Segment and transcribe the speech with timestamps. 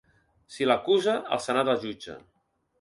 [0.55, 2.19] Si l’acusa, el senat el jutja.